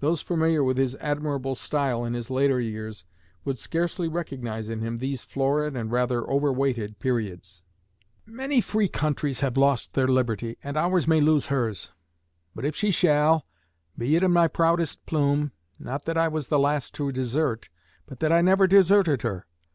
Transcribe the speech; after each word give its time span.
Those 0.00 0.20
familiar 0.20 0.62
with 0.62 0.76
his 0.76 0.94
admirable 0.96 1.54
style 1.54 2.04
in 2.04 2.12
his 2.12 2.28
later 2.28 2.60
years 2.60 3.06
would 3.46 3.56
scarcely 3.56 4.08
recognize 4.08 4.68
him 4.68 4.84
in 4.84 4.98
these 4.98 5.24
florid 5.24 5.74
and 5.74 5.90
rather 5.90 6.28
over 6.28 6.52
weighted 6.52 6.98
periods: 6.98 7.62
Many 8.26 8.60
free 8.60 8.88
countries 8.88 9.40
have 9.40 9.56
lost 9.56 9.94
their 9.94 10.06
liberty, 10.06 10.58
and 10.62 10.76
ours 10.76 11.08
may 11.08 11.22
lose 11.22 11.46
hers; 11.46 11.92
but 12.54 12.66
if 12.66 12.76
she 12.76 12.90
shall, 12.90 13.46
be 13.96 14.16
it 14.16 14.28
my 14.28 14.48
proudest 14.48 15.06
plume, 15.06 15.50
not 15.78 16.04
that 16.04 16.18
I 16.18 16.28
was 16.28 16.48
the 16.48 16.58
last 16.58 16.92
to 16.96 17.10
desert, 17.10 17.70
but 18.04 18.20
that 18.20 18.32
I 18.32 18.42
never 18.42 18.66
deserted 18.66 19.22
her. 19.22 19.46